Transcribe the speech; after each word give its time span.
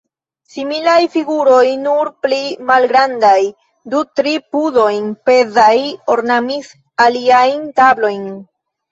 Similaj 0.51 0.99
figuroj, 1.15 1.65
nur 1.81 2.07
pli 2.25 2.37
malgrandaj, 2.69 3.41
du-tri 3.93 4.33
pudojn 4.55 5.11
pezaj, 5.29 5.75
ornamis 6.15 6.71
aliajn 7.05 7.61
tablojn. 7.81 8.25